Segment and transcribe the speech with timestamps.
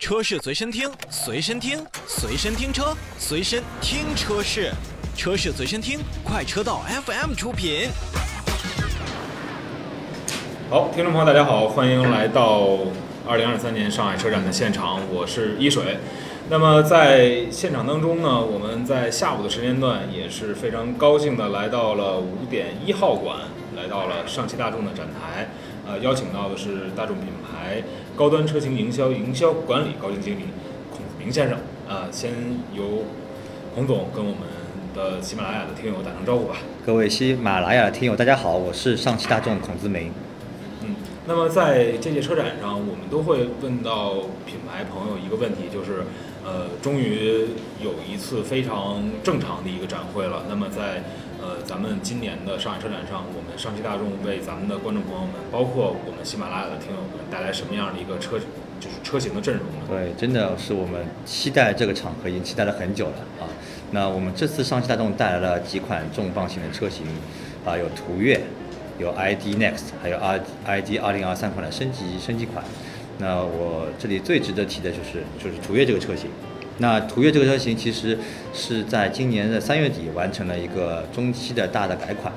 [0.00, 4.72] 车是随身听，随身听，随身听车，随身听车是，
[5.14, 7.90] 车是随身听，快车道 FM 出品。
[10.70, 12.78] 好，听众朋友，大家好，欢迎来到
[13.28, 15.98] 二零二三年上海车展的现场，我是一水。
[16.48, 23.40] 那么在现场当中呢，我们在下午的时间段也是非常高兴的来到了五点一号馆，
[23.76, 25.50] 来到了上汽大众的展台，
[25.86, 27.82] 呃，邀请到的是大众品牌
[28.20, 30.42] 高端车型营销营销管理高级经理
[30.90, 31.56] 孔明先生。
[31.88, 32.30] 啊、先
[32.74, 33.02] 由
[33.74, 34.40] 孔总跟我们
[34.94, 36.56] 的喜马拉雅的听友打声招呼吧。
[36.84, 40.12] 各位喜马拉雅的听友，大家好，我是上汽大众孔子明。
[40.82, 46.04] 嗯，那么在这届车展上，我们都会问到品牌朋友一个问题，就是，
[46.44, 47.46] 呃，终于
[47.82, 50.44] 有一次非常正常的一个展会了。
[50.46, 51.02] 那么在
[51.50, 58.38] 呃咱们今年的上海车展上，我们上汽大众为咱们的观众朋友们，包括我们喜马拉雅的听友们，带来什么样的一个车，
[58.78, 59.82] 就是车型的阵容呢？
[59.88, 63.50] 对，真的是我们期待这个场合已经期待了很久了啊。
[63.90, 67.04] 那我们这次上汽大众带来了几款重磅型的车型，
[67.66, 68.40] 啊，有途岳，
[69.00, 72.64] 有 ID Next，还有 R ID 二零二三款的升级升级款。
[73.18, 76.30] 那我这里最值得提的就是就是途岳这个车型。
[76.80, 78.18] 那途岳这个车型其实
[78.54, 82.32] 是在今年的三月底完成了一个中期的大的改款。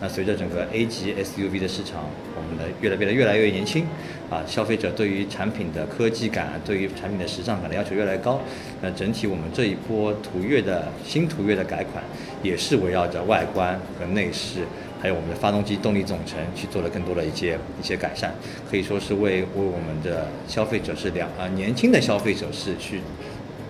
[0.00, 2.04] 那随着整个 A 级 SUV 的市场，
[2.36, 3.84] 我们的越来变得越来越年轻，
[4.30, 8.40] 啊，消费者对于产品的科技感、对于产品的时尚感的要求越来越高。
[8.80, 12.04] 那整体我们这一波途岳的新途岳的改款，
[12.44, 14.60] 也是围绕着外观和内饰，
[15.02, 18.32] 还有我们的发动机动力总成去做了更多的一些一些改善，
[18.70, 23.00] 可以说是为为我们的消费者是两啊年轻的消费者是去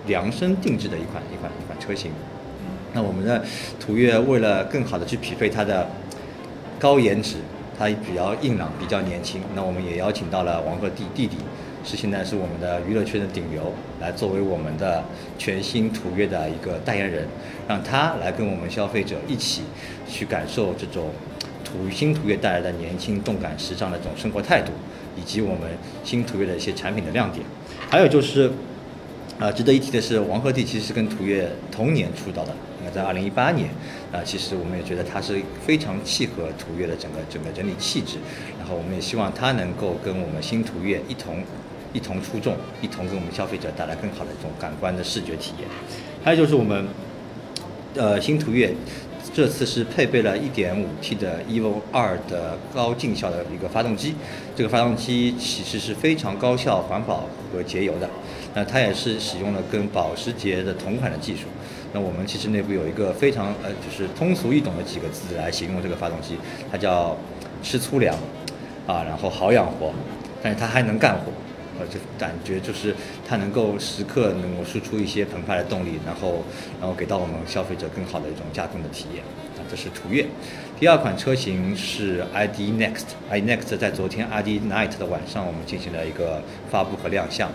[0.08, 2.10] 量身定制的一款一款一款车型。
[2.94, 3.44] 那我们的
[3.78, 5.86] 途岳为了更好的去匹配它的
[6.78, 7.36] 高颜值，
[7.78, 9.42] 它比较硬朗，比较年轻。
[9.54, 11.36] 那我们也邀请到了王鹤棣弟弟，
[11.84, 15.04] 是现在是我们的娱乐圈的顶流，来作为我们的
[15.36, 17.28] 全新途岳的一个代言人，
[17.68, 19.62] 让他来跟我们消费者一起
[20.08, 21.10] 去感受这种
[21.62, 24.72] 途新途岳带来的年轻、动感、时尚的这种生活态度，
[25.14, 25.68] 以及我们
[26.02, 27.44] 新途岳的一些产品的亮点。
[27.90, 28.50] 还有就是。
[29.38, 32.52] 啊，值得一提的是，王鹤棣其实是跟途岳同年出道的，
[32.84, 33.70] 那在二零一八年，
[34.10, 38.16] 啊，其实我们也觉得他是非常契合途岳的整个整个整体气质，
[38.58, 41.40] 然后我们也希望他能够跟我们新途岳一同
[41.92, 45.68] 一同出众，一同给我们消费者带来更好的这种感官的视觉体验。
[46.24, 46.88] 还有就是我们，
[47.94, 48.74] 呃，新途岳
[49.32, 54.16] 这次是配备了 1.5T 的 Evo 2的高劲效的一个发动机，
[54.56, 58.10] 这个发动机其实是非常高效、环保和节油的。
[58.58, 61.42] 那它也是使用了跟保时捷的同款的技术。
[61.92, 66.36] 那我们其实内部有一个非常呃，就是通俗易懂的几个字来形容这个发动机，
[66.68, 67.16] 它叫
[67.62, 68.16] 吃粗粮，
[68.84, 69.92] 啊，然后好养活，
[70.42, 71.30] 但是它还能干活。
[71.78, 72.92] 呃，就感觉就是
[73.24, 76.42] 它能够时刻能够输出一些澎湃的动力，然后
[76.80, 79.22] 然后给到我们消费者更好的一种驾控的体验。
[79.56, 80.26] 啊，这是途岳。
[80.80, 87.48] 第二款车型是 ID Next，ID Next 在昨天 ID Night 的晚上，我们进行了一个发布和亮相。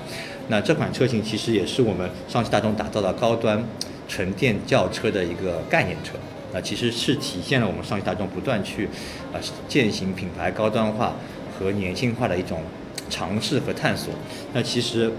[0.48, 3.64] 那这款车型其实也是我们上汽大众打造的高端
[4.08, 6.14] 纯电轿车的一个概念车。
[6.54, 8.86] 那其实是体现了我们上汽大众不断去
[9.34, 11.14] 啊践行品牌高端化
[11.58, 12.62] 和年轻化的一种。
[13.09, 14.12] 尝试和探索，
[14.53, 15.12] 那其实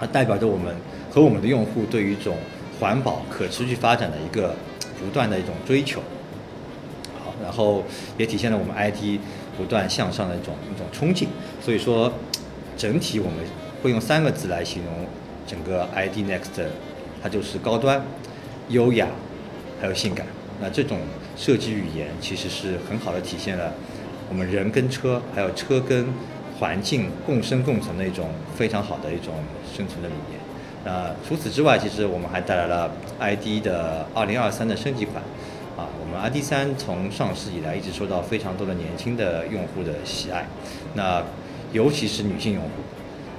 [0.00, 0.74] 它代表着我们
[1.08, 2.36] 和我们的用户对于一种
[2.80, 4.56] 环保、可持续发展的一个
[4.98, 6.00] 不断的一种追求。
[7.22, 7.84] 好，然后
[8.18, 9.20] 也体现了我们 IT
[9.56, 11.28] 不断向上的一种一种冲劲。
[11.62, 12.12] 所以说，
[12.76, 13.36] 整体我们
[13.82, 14.92] 会用三个字来形容
[15.46, 16.62] 整个 ID Next，
[17.22, 18.00] 它就是高端、
[18.68, 19.08] 优雅，
[19.80, 20.26] 还有性感。
[20.60, 20.98] 那这种
[21.36, 23.72] 设计语言其实是很好的体现了
[24.28, 26.06] 我们人跟车，还有车跟
[26.60, 29.34] 环境共生共存的一种非常好的一种
[29.76, 30.40] 生存的理念。
[30.84, 35.22] 那除此之外，其实我们还带来了 ID 的2023的升级款。
[35.74, 36.36] 啊，我们 ID.
[36.42, 40.46] 三从上市以来一直受到非常多的年轻的用户的喜爱。
[40.94, 41.22] 那
[41.72, 42.68] 尤其是女性用户，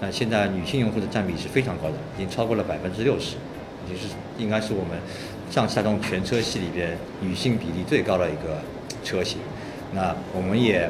[0.04, 3.38] 那现在女性用户的占比是非常高的，已经超过了百分之六十，
[3.90, 4.08] 也是
[4.38, 5.00] 应该是我们
[5.50, 8.60] 上汽大众全车系里边女性比例最高的一个
[9.02, 9.38] 车型。
[9.94, 10.90] 那我们也。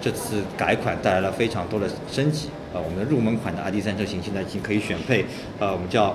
[0.00, 5.24] 这次改款带来了非常多的升级，啊，我们的入门款的 ID.3 车型现在已经可以选配，
[5.58, 6.14] 呃，我们叫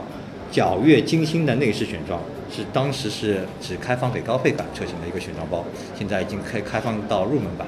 [0.54, 2.22] 皎月金星的内饰选装，
[2.56, 5.66] 是当时是只开放给高配版车型的一个选装包，
[5.98, 7.68] 现在已经可以开放到入门版。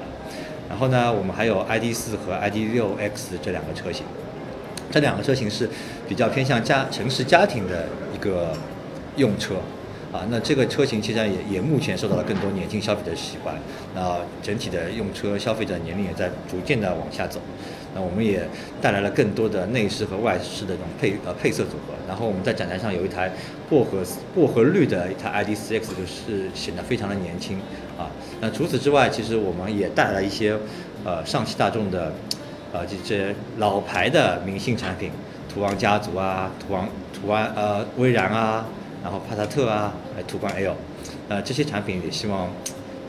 [0.70, 4.06] 然后呢，我们还有 ID.4 和 ID.6X 这两个车型，
[4.92, 5.70] 这两个车型是
[6.08, 8.54] 比较偏向家城市家庭的一个
[9.16, 9.56] 用车。
[10.12, 13.56] 啊，那这个车型其实也也目前受到了更多年轻消费者喜欢，
[13.96, 17.40] 那整体的用车消费者年龄也在逐渐的往下走。
[17.96, 18.46] 那我们也
[18.82, 21.94] 带来了更多的内饰和外饰的这种配呃配色组合。
[22.10, 23.32] 然后我们在展台上有一台
[23.70, 24.04] 薄荷
[24.36, 27.58] 薄荷绿的一台 ID4X，就是显得非常的年轻
[27.98, 28.12] 啊。
[28.42, 30.58] 那除此之外，其实我们也带来一些
[31.06, 32.12] 呃上汽大众的
[32.72, 35.12] 呃这些老牌的明星产品，
[35.54, 38.66] 途昂家族啊，途昂途安呃威然啊，
[39.04, 39.94] 然后帕萨特啊，
[40.28, 40.76] 途观 L，
[41.30, 42.50] 呃这些产品也希望。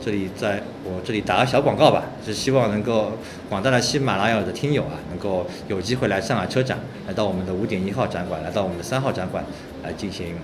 [0.05, 3.13] 这里在我这里打个小广告吧，是希望能够
[3.49, 6.77] 广大的喜马拉雅的听友啊，能够有机会来上海车展，
[7.07, 9.41] 来到我们的五点一号展馆，来到我们的三号展馆
[9.81, 10.35] 来进行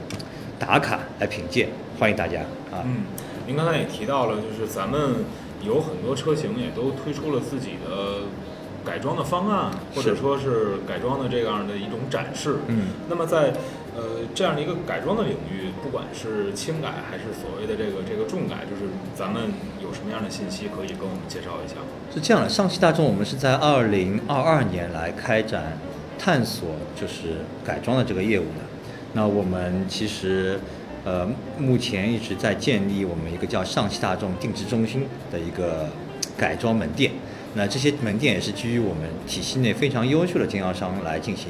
[0.57, 1.67] 打卡来品鉴，
[1.99, 2.39] 欢迎大家
[2.71, 2.79] 啊。
[2.85, 3.03] 嗯，
[3.47, 5.25] 您刚才也提到了，就是咱们
[5.61, 8.29] 有很多车型也都推出了自己的
[8.89, 12.55] 改装的方案，或者说是改装的这样的一种展示。
[12.65, 13.53] 嗯，那么在
[13.95, 19.43] 呃，这样的一个改装的领域，不管是轻改还是所谓的这个这个重改，就是咱们
[19.79, 21.91] 有什么样的信息可以跟我们介绍一下吗？
[22.11, 25.77] 是这样的，上汽大众我们是在二零二二年来开展
[26.17, 26.69] 探索
[26.99, 28.61] 就是改装的这个业务的。
[29.13, 30.59] 那我们其实
[31.05, 31.27] 呃
[31.59, 35.87] 目前一直在建立我们一个叫上汽大众定制中心的一个
[36.35, 37.11] 改装门店。
[37.55, 41.47] 那这些门店也是基于我们体系内非常优秀的经销商来进行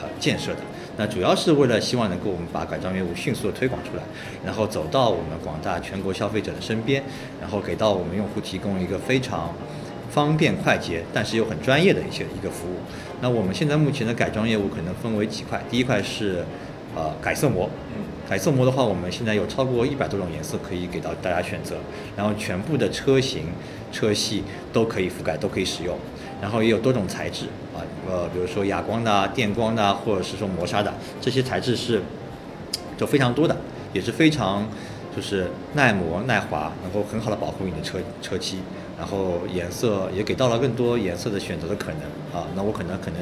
[0.00, 0.60] 呃建设的。
[0.96, 4.02] 那主要是为了希望能够我们把改装业务迅速的推广出来，
[4.44, 7.02] 然后走到我们广大全国消费者的身边，
[7.40, 9.54] 然后给到我们用户提供一个非常
[10.10, 12.76] 方便快捷，但是又很专业的一些一个服务。
[13.22, 16.44] 那我们现在目前的改装业务可能分为几块，第一块是
[16.94, 17.70] 呃改色膜，
[18.28, 21.76] 改色膜的话，我们现在有超过一百多种颜色可以给到大家选择，
[22.16, 23.46] 然后全部的车型
[23.92, 24.42] 车系
[24.72, 25.96] 都可以覆盖，都可以使用。
[26.40, 32.02] 然后也有多种材质啊，呃，比如说哑光的、电光的，或者是说磨砂的，这些材质是
[32.96, 33.56] 就非常多的，
[33.92, 34.66] 也是非常
[35.14, 38.58] 就是耐磨耐滑，能够很好的保护你的车车漆。
[38.98, 42.46] 然后颜色也给到了更多颜色的选择的可能啊。
[42.54, 43.20] 那我可能可能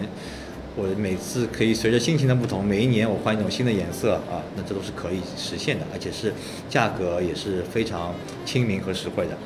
[0.76, 6.32] 我每次可以随着心情的不同，每一年我换一种新的颜色啊，那这都是可以实现的，而且是
[6.69, 8.14] 价格也是非常
[8.46, 9.37] 亲民和实惠的。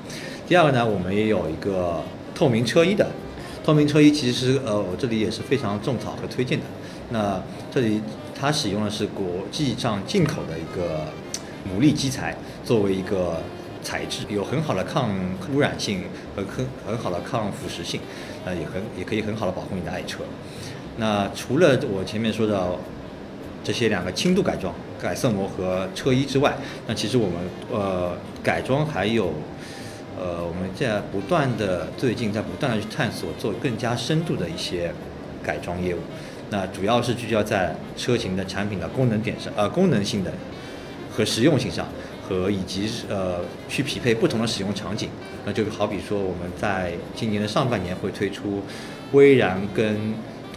[0.46, 2.02] 第二个呢，我们也有一个
[2.34, 3.10] 透明车衣的。
[3.64, 6.66] 透明车衣其实呃，我这里也是非常种草和推荐的。
[7.08, 7.42] 那
[7.72, 8.02] 这里
[8.38, 11.06] 它使用的是国际上进口的一个
[11.66, 13.40] 牡蛎基材作为一个
[13.82, 15.08] 材质，有很好的抗
[15.50, 16.02] 污染性
[16.36, 18.00] 和很很好的抗腐蚀性，
[18.44, 20.18] 呃，也很也可以很好的保护你的爱车。
[20.96, 22.78] 那除了我前面说的
[23.62, 26.56] 这些两个轻度改装、改色膜和车衣之外，
[26.86, 27.36] 那其实我们
[27.70, 29.32] 呃改装还有。
[30.16, 34.92] 呃，我们在不断的最近在不断的去探索做更加深度的一些
[35.42, 35.98] 改装业务，
[36.50, 40.32] 那主要是聚焦在车型的产品的功能点上，呃，功能性的
[41.10, 41.88] 和实用性上，
[42.22, 45.08] 和以及呃去匹配不同的使用场景。
[45.44, 48.62] 那就好比说我们在今年的上半年会推出
[49.10, 50.14] 威然跟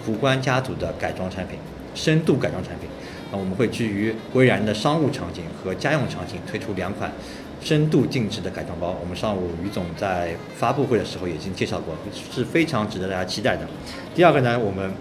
[0.08, 1.60] 途观家族的改装产品，
[1.94, 2.88] 深度改装产品。
[3.30, 7.12] 那我们会基于威然的商务场景和家用场景推出两款。
[7.60, 11.94] 深度定制的改装包，我们上午于总在发布会的时候已经介绍过，
[12.32, 13.68] 是非常值得大家期待的。
[14.16, 14.94] 第二个呢，我们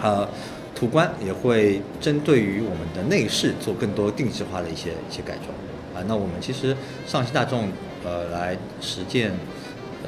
[0.00, 0.26] 呃
[0.74, 5.48] 途观也会针对于我们的内饰做更多定制化的一些一些改装
[5.94, 6.02] 啊。
[6.06, 6.74] 那我们其实
[7.06, 7.68] 上汽大众
[8.04, 9.32] 呃来实践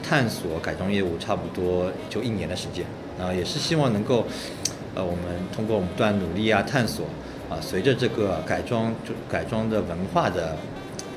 [0.05, 2.87] 探索改装业务，差不多就一年的时间
[3.21, 4.27] 啊，也是希望能够
[4.95, 5.23] 呃我们
[5.55, 7.07] 通过我们不断努力啊探索
[7.51, 10.57] 啊，随着这个改装就改装的文化的。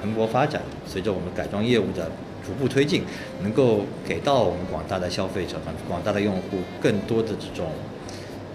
[0.01, 2.09] 蓬勃发展，随着我们改装业务的
[2.41, 3.03] 逐步推进，
[3.41, 5.57] 能够给到我们广大的消费者、
[5.89, 7.69] 广大的用户更多的这种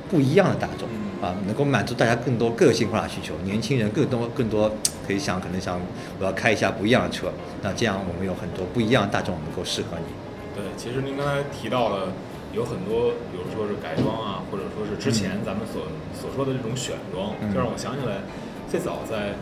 [0.09, 0.89] 不一样的大众
[1.21, 3.35] 啊，能够满足大家更多个性化的需求。
[3.45, 4.73] 年轻人更多更多
[5.07, 5.79] 可以想，可能想
[6.19, 7.31] 我要开一下不一样的车，
[7.61, 10.15] 那这样我们有很多不一样的大众能够适合你。
[10.57, 12.09] 对，其实您刚才提到了
[12.55, 18.23] 有很多，比如说是改装啊，或者说是之前咱们所所说的这种选装，就让我想起来
[18.71, 19.35] 最早在。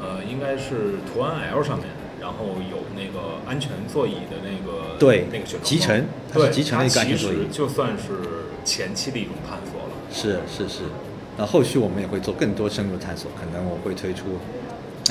[0.00, 1.88] 呃，应该是途安 L 上面，
[2.20, 9.96] 然后有那个安全座椅的那个对那个选集成，对，集成的一个安全座椅，就算是前期的一种探索了。
[10.12, 10.84] 是是是，
[11.36, 14.38] 那后续我们也会做更多深入的探索，可能我会推出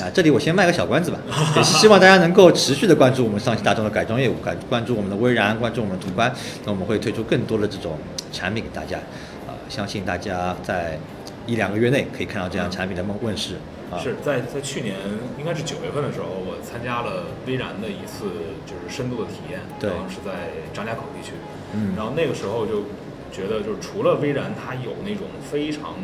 [0.02, 1.18] 啊，这里我先卖个小关子吧，
[1.56, 6.32] 也是希望大家能够持续的关注我们上汽大众的改装业务，关关注我们的威然，关注我们的途观，
[6.64, 7.98] 那我们会推出更多的这种
[8.32, 8.98] 产品给大家，
[9.46, 10.98] 啊，相信大家在
[11.46, 13.56] 一两个月内可以看到这样产品的问问世。
[14.02, 14.96] 是在在去年
[15.38, 18.26] 应该是九月份的时候，我参加了威然的一次
[18.66, 21.32] 就是深度的体验，然后是在张家口地区，
[21.72, 22.84] 嗯，然后那个时候就
[23.32, 25.96] 觉得就是除了威然它有那种非常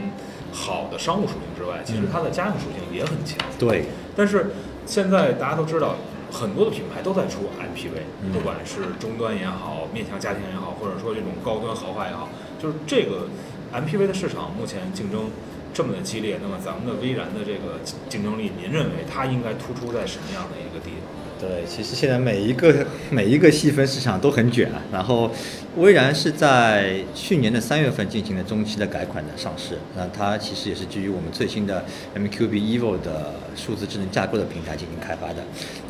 [0.55, 3.87] 好的商务属性之外，其实它的家用属性也很强，对。
[4.17, 4.53] 但是
[4.87, 5.97] 现在大家都知道，
[6.31, 7.91] 很多的品牌都在出 MPV，、
[8.23, 13.27] 嗯不管是中端也好，面向家庭也好，或者说这种高端豪华也好，就是这个
[13.75, 15.31] MPV 的市场目前竞争
[15.75, 21.24] 这么的激烈，那么咱们的威然的这个竞争力，您认为它应该突出在什么样的一个地方？
[21.41, 24.81] 对，其实现在每一个每一个细分市场都很卷啊。
[24.91, 25.31] 然后，
[25.77, 31.85] 微然是在去年的三月份进行了中期的改款的上市，那它其实也是基于我们最新的
[32.17, 35.43] MQB Evo 的数字智能架构的平台进行开发的。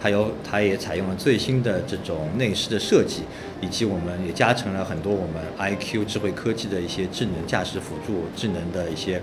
[0.03, 3.23] 它有，它也采用了最新的这种内饰的设计，
[3.61, 9.21] 以及我们也加成了很多我们 IQ 智慧科技的一些智能驾驶辅助、智能的一些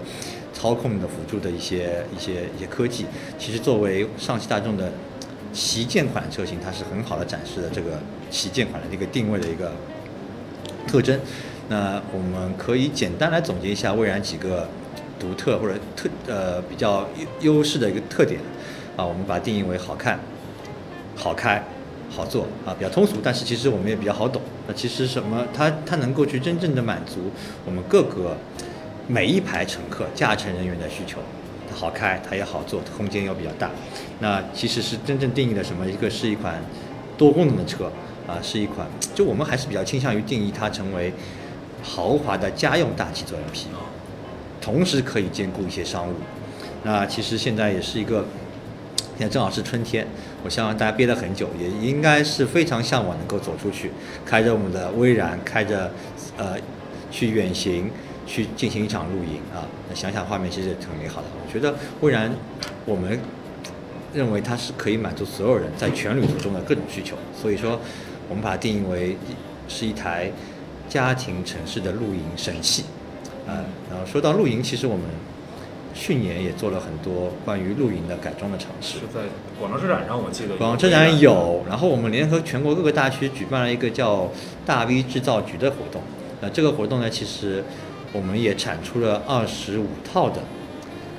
[0.54, 3.06] 操控的辅助的一些一些一些科技。
[3.40, 4.92] 其实作为上汽大众的
[5.54, 9.72] 旗舰款车型，它是很好的展示了这个旗舰款的一个定位的一个
[10.88, 11.20] 特征。
[11.70, 14.68] 那我们可以简单来总结一下蔚然几个
[15.20, 17.08] 独特或者特呃比较
[17.40, 18.40] 优优势的一个特点
[18.98, 20.20] 啊，我们把它定义为好看、
[21.16, 21.64] 好开、
[22.10, 24.42] 好做啊，比较通俗，但是其实我们也比较好懂。
[24.68, 25.48] 那其实什么？
[25.54, 27.32] 它它能够去真正的满足
[27.66, 28.36] 我们各个
[29.08, 31.20] 每一排乘客、驾乘人员的需求。
[31.72, 33.70] 好开，它也好做，空间又比较大。
[34.20, 35.86] 那其实是真正定义了什么？
[35.86, 36.62] 一个是一款
[37.18, 37.92] 多功能的车
[38.28, 41.14] 啊，是一款就我们还是比较倾向于定义它成为
[41.82, 43.66] 豪华的家用大气作 MP，
[44.62, 46.14] 同时可以兼顾一些商务。
[46.84, 48.26] 那其实现在也是一个，
[49.18, 50.06] 现在正好是春天，
[50.44, 53.92] 我相信大家憋了很久，也应该是非常向往能够走出去，
[54.26, 55.92] 开着我们的威然，开着
[56.38, 56.56] 呃
[57.12, 57.90] 去远行，
[58.32, 59.68] 去进行一场露营啊。
[59.90, 61.28] 那想想画面其实也挺美好的。
[61.46, 62.32] 我觉得蔚然，
[62.86, 63.20] 我们
[64.14, 67.80] 认为它是可以满足所有人在全旅途中的各种需求，所以说
[68.30, 69.18] 我们把它定义为
[69.68, 70.32] 是一台
[70.88, 72.86] 家庭城市的露营神器。
[73.48, 75.04] 啊，然后说到露营，其实我们
[75.94, 79.06] 去年也做了很多关于露营的改装的尝试是。
[79.14, 79.22] 在
[79.60, 84.30] 广州车展上，我记得广州车展有，然后我们联合全国各个大区举办了一个叫
[84.66, 86.02] “大 V 制造局”的活动。
[86.40, 87.64] 那这个活动呢，其实
[88.14, 90.42] 我们也产出了二十五套的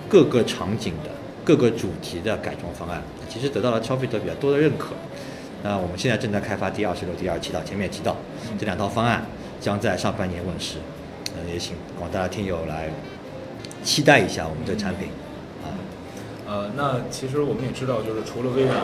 [0.08, 1.10] 各个场景的
[1.44, 4.94] 各个主题的改装方案，其实得到了消费者比较多的认可。
[5.62, 8.16] 那我们现在正在开发第二十六、第二十七套，前面也提到
[8.58, 9.24] 这两套方案
[9.60, 10.78] 将在上半年问世。
[11.34, 12.90] 呃，也请广大的听友来
[13.82, 15.08] 期待一下我们的产品
[15.64, 15.72] 啊。
[16.46, 18.76] 呃，那其实我们也知道，就是除了威然，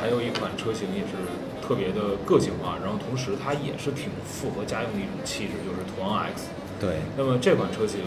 [0.00, 1.12] 还有一款车型也是
[1.60, 6.48] 特别的个性化，然后同时它也是挺符合家用的一种气质，就是途昂 X。
[6.80, 8.00] 对，那么这款车型，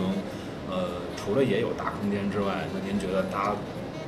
[0.69, 3.53] 呃，除了也有大空间之外，那您觉得它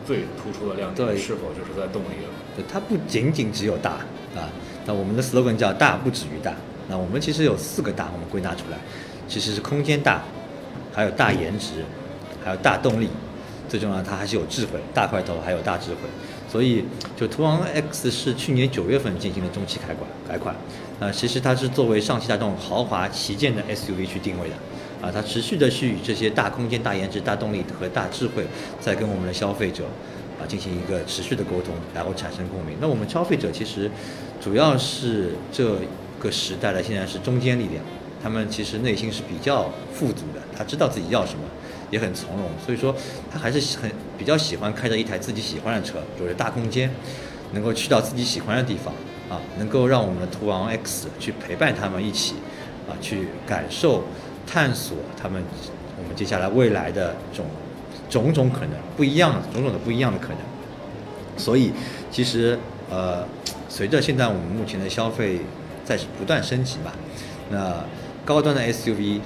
[0.05, 2.33] 最突出的亮点对是否就是在动力了？
[2.55, 3.91] 对，它不仅仅只有大
[4.35, 4.49] 啊，
[4.85, 6.53] 那我们的 slogan 叫“大不止于大”。
[6.89, 8.77] 那我们其实有四个大，我们归纳出来，
[9.27, 10.21] 其实是空间大，
[10.93, 11.83] 还有大颜值，
[12.43, 13.09] 还有大动力，
[13.67, 15.97] 最重要它还是有智慧，大块头还有大智慧。
[16.51, 16.85] 所以，
[17.17, 20.55] 就途昂 X 是去年九月份进行的中期改款改款，
[20.99, 24.55] 呃，其实它是作为上汽大众豪华旗舰的 SUV 去定位的，
[25.05, 28.45] 啊，它持续的去与这些大空间、大颜值、大动力和大智慧，
[28.79, 29.83] 在跟我们的消费者
[30.39, 32.77] 啊进行一个持续的沟通，然后产生共鸣。
[32.79, 33.91] 那我们消费者其实
[34.39, 35.75] 主要是这
[36.21, 37.83] 个时代的现在是中坚力量，
[38.23, 41.41] 他们其实内心是比较富足的，他知道自己要什么，
[41.95, 42.93] 也很从容，所以说
[43.31, 46.91] 他还是很比较喜欢开着一台自己喜欢的车，有着大空间，
[47.53, 48.93] 能够去到自己喜欢的地方
[49.29, 52.35] 啊，能够让我们的途昂 X 去陪伴他们一起
[52.89, 54.03] 啊，去感受、
[54.45, 55.41] 探索他们
[55.97, 57.45] 我们接下来未来的这种
[58.09, 60.37] 种种可能，不一样的种种的不一样的可能。
[61.37, 61.71] 所以，
[62.11, 62.59] 其实
[62.89, 63.25] 呃，
[63.69, 65.39] 随着现在我们目前的消费
[65.85, 66.91] 在不断升级吧，
[67.49, 67.83] 那
[68.25, 69.21] 高端的 SUV，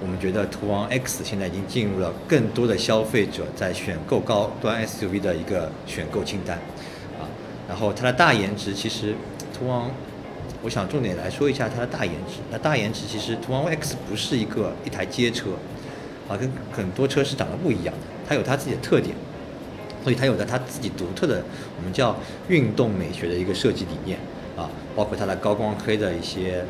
[0.00, 6.56] 我们觉得途昂 X 现在已经进入了更多的消费者在选购高端 SUV 的一个选购清单
[7.18, 7.24] 啊。
[7.68, 9.14] 然后它的大颜值，其实
[9.52, 9.90] 途昂，
[10.62, 12.40] 我想重点来说一下它的大颜值。
[12.50, 15.50] 那大颜值其实途昂 X 不是一个一台街车
[16.28, 19.14] 啊，跟很多车是长得不一样的，它有它自己的特点。
[20.04, 21.42] 所以它有着它自己独特的，
[21.76, 22.14] 我们叫
[22.48, 24.16] 运动美学的一个设计理念
[24.56, 26.64] 啊，包括它的高光黑的一些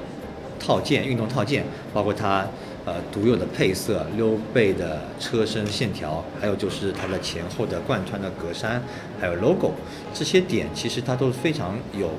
[0.58, 2.46] 套件、运动套件，包括它
[2.86, 8.80] 呃独有的配色、溜背的车身线条，还有就是它的前后的贯穿的格栅，
[9.20, 9.72] 还有 logo
[10.14, 12.10] 这些点，其实它都是非常有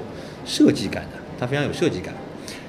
[0.45, 2.13] 设计感的，它非常有设计感。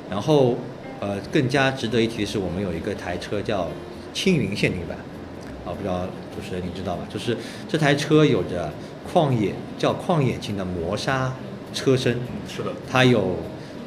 [0.08, 0.56] 然后
[1.00, 3.68] 呃，更加值得一提的是，我们有一个台车叫
[4.14, 4.96] 青云限定版。
[5.66, 7.02] 啊，不知道主持人你知道吧？
[7.12, 7.36] 就是
[7.68, 8.72] 这台车有着
[9.12, 11.30] 旷野叫旷野轻的磨砂
[11.74, 13.36] 车身，是的，它有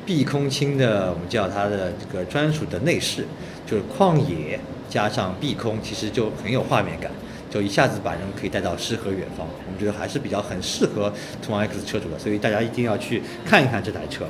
[0.06, 3.26] 碧空青的，我们叫它的这个专属的内饰，
[3.66, 7.12] 就是旷野加上碧空，其实就很有画面感。
[7.50, 9.46] 就一下子把人可以带到诗和远方。
[9.66, 14.26] 我们觉得还是比较很适合途昂 X 车主的，所以大家一定要去看一看这台车。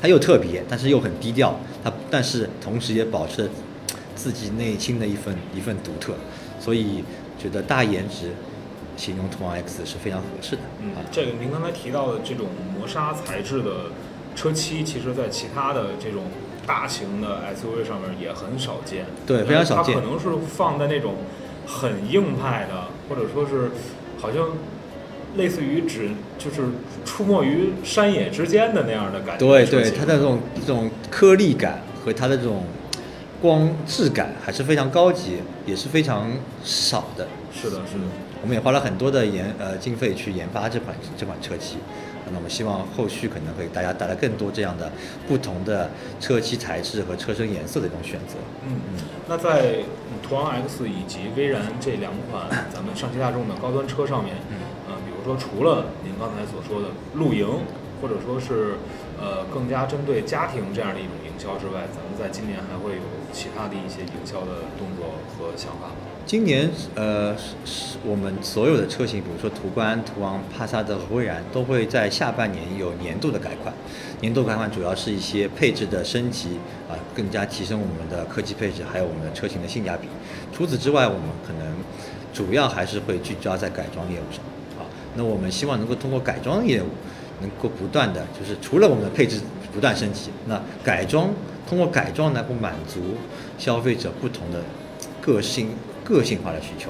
[0.00, 3.48] 它又特别，但是又很低调，它但是同时也保持了
[4.14, 6.14] 自己内心的一份一份独特，
[6.60, 7.02] 所以
[7.42, 8.30] 觉得大颜值
[8.96, 10.62] 形容途昂 X 是非常合适的。
[10.80, 12.46] 嗯啊，，这个您刚才提到的这种
[12.78, 13.90] 磨砂材质的
[14.36, 16.24] 车漆，其实在其他的这种
[16.66, 19.06] 大型的 SUV 上面也很少见。
[19.26, 21.14] 对非常少见它可能是放在那种
[21.66, 23.70] 很硬派的，或者说是
[24.20, 24.50] 好像
[25.36, 26.68] 类似于只就是
[27.04, 29.46] 出没于山野之间的那样的感觉。
[29.46, 32.64] 对对，它的这种这种颗粒感和它的这种
[33.40, 36.30] 光质感还是非常高级，也是非常
[36.62, 37.26] 少的。
[37.52, 38.04] 是的，是的。
[38.42, 41.78] 我们也花了很多的研呃经费去研发这款这款车漆，
[42.30, 44.90] 那我们希望后续可能会给大家带来更多这样的
[45.26, 45.90] 不同的
[46.20, 48.34] 车漆材质和车身颜色的一种选择。
[48.66, 57.46] 嗯嗯，那在嗯途昂 X 以及威然这两款 咱们上汽大众的高端车上面，嗯呃，比如说除了您刚才所说的露营，
[58.00, 58.76] 或者说是
[59.18, 63.02] 呃更加针对家庭这样的一种营销之外，咱们在今年还会有
[63.32, 66.05] 其他的一些营销的动作和想法吗？
[66.26, 73.72] 今年呃是我们所有的车型，比如说途观、途昂、帕萨特和威然，都会在下半年有年度的改款。
[74.20, 76.58] 年度改款主要是一些配置的升级
[76.90, 80.08] 啊，更加提升我们的科技配置，还有我们的车型的性价比。
[80.52, 81.76] 除此之外，我们可能
[82.34, 84.40] 主要还是会聚焦在改装业务上
[84.82, 84.82] 啊。
[85.14, 86.88] 那我们希望能够通过改装业务，
[87.40, 89.40] 能够不断的就是除了我们的配置
[89.72, 91.30] 不断升级，那改装
[91.68, 93.00] 通过改装能够满足
[93.56, 94.60] 消费者不同的
[95.20, 95.68] 个性
[96.06, 96.88] 个性化的需求。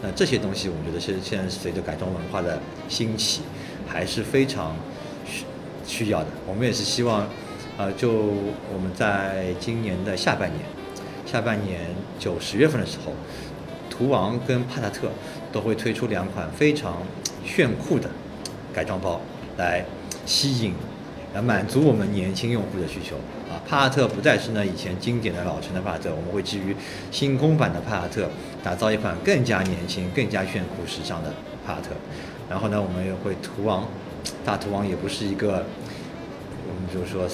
[0.00, 3.42] 那这些东西，我们觉得是现在随着改装文化的兴起，
[3.86, 4.74] 还是非常
[5.26, 5.44] 需
[5.86, 6.26] 需要的。
[6.46, 7.28] 我们也是希望，
[7.76, 10.60] 呃，就我们在今年的下半年，
[11.26, 11.80] 下半年
[12.18, 13.12] 九十月份的时候，
[13.90, 15.08] 途昂跟帕萨特
[15.52, 17.02] 都会推出两款非常
[17.44, 18.10] 炫酷的
[18.72, 19.20] 改装包，
[19.56, 19.84] 来
[20.26, 20.74] 吸引、
[21.34, 23.16] 来满足我们年轻用户的需求。
[23.68, 26.76] 帕萨特不再是呢以前经典的老成的帕萨特，我们会基于
[27.10, 28.28] 星空版的帕萨特，
[28.62, 31.32] 打造一款更加年轻、更加炫酷、时尚的
[31.66, 31.88] 帕萨特。
[32.48, 33.88] 然后呢，我们也会途昂，
[34.44, 35.64] 大途昂也不是一个，
[36.68, 37.26] 我们就是说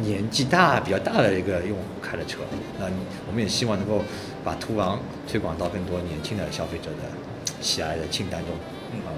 [0.00, 2.40] 年纪大、比较大的一个用户开的车。
[2.80, 2.86] 那
[3.28, 4.02] 我们也希望能够
[4.42, 4.98] 把途昂
[5.30, 7.08] 推广到更多年轻的消费者的
[7.60, 8.50] 喜爱的清单中。
[9.06, 9.08] 啊，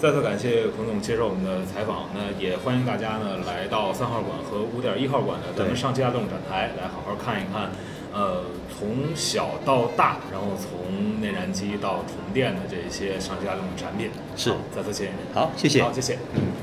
[0.00, 2.08] 再次感谢孔总接受我们的采访。
[2.14, 7.70] 那也欢迎大家呢来到三号馆和五点一号馆的咱们上汽大众展台来好好看一看。
[8.12, 8.44] 呃，
[8.78, 14.10] 从小到大，然后从内燃机到纯电的这些上汽大众的产品。
[14.36, 15.34] 是好再次谢谢您。
[15.34, 15.82] 好，谢谢。
[15.82, 16.18] 好，谢谢。
[16.34, 16.55] 嗯。